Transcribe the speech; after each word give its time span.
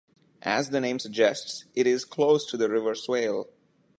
As 0.41 0.71
the 0.71 0.79
name 0.79 0.97
suggests 0.97 1.65
it 1.75 1.85
is 1.85 2.05
close 2.05 2.47
to 2.47 2.57
the 2.57 2.71
River 2.71 2.95
Swale. 2.95 3.49